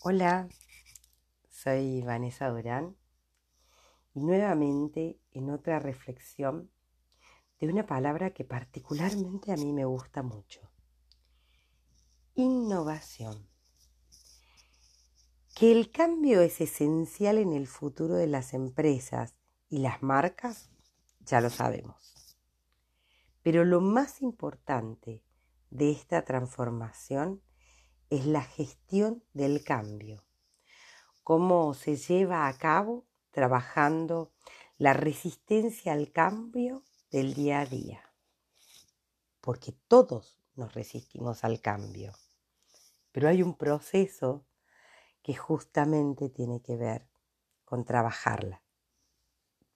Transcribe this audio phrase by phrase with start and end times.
[0.00, 0.48] Hola,
[1.50, 2.96] soy Vanessa Durán
[4.14, 6.70] y nuevamente en otra reflexión
[7.58, 10.60] de una palabra que particularmente a mí me gusta mucho.
[12.36, 13.48] Innovación.
[15.56, 19.34] Que el cambio es esencial en el futuro de las empresas
[19.68, 20.70] y las marcas,
[21.18, 22.38] ya lo sabemos.
[23.42, 25.24] Pero lo más importante
[25.70, 27.42] de esta transformación
[28.10, 30.24] es la gestión del cambio.
[31.22, 34.32] Cómo se lleva a cabo trabajando
[34.78, 38.02] la resistencia al cambio del día a día.
[39.40, 42.12] Porque todos nos resistimos al cambio.
[43.12, 44.46] Pero hay un proceso
[45.22, 47.08] que justamente tiene que ver
[47.64, 48.62] con trabajarla.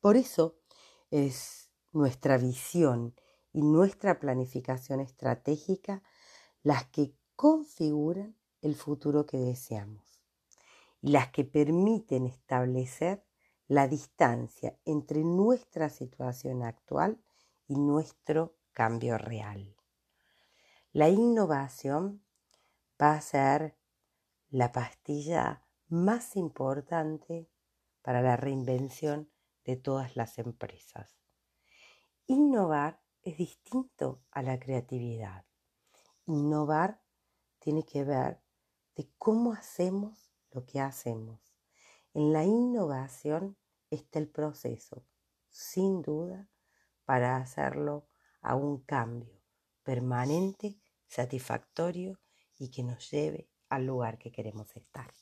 [0.00, 0.58] Por eso
[1.10, 3.14] es nuestra visión
[3.52, 6.02] y nuestra planificación estratégica
[6.62, 10.22] las que configuran el futuro que deseamos
[11.00, 13.26] y las que permiten establecer
[13.66, 17.20] la distancia entre nuestra situación actual
[17.66, 19.74] y nuestro cambio real.
[20.92, 22.22] La innovación
[23.02, 23.76] va a ser
[24.48, 27.50] la pastilla más importante
[28.02, 29.32] para la reinvención
[29.64, 31.18] de todas las empresas.
[32.28, 35.44] Innovar es distinto a la creatividad.
[36.26, 37.01] Innovar
[37.62, 38.42] tiene que ver
[38.96, 41.40] de cómo hacemos lo que hacemos.
[42.12, 43.56] En la innovación
[43.88, 45.06] está el proceso,
[45.48, 46.50] sin duda,
[47.04, 48.08] para hacerlo
[48.40, 49.40] a un cambio
[49.84, 52.18] permanente, satisfactorio
[52.58, 55.12] y que nos lleve al lugar que queremos estar.